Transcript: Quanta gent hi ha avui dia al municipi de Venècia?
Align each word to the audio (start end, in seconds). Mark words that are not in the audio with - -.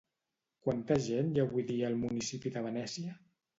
Quanta 0.67 0.97
gent 1.09 1.29
hi 1.35 1.43
ha 1.43 1.45
avui 1.45 1.67
dia 1.73 1.89
al 1.93 2.01
municipi 2.07 2.55
de 2.59 2.67
Venècia? 2.71 3.17